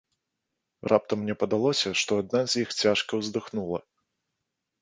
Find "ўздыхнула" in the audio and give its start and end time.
3.21-3.79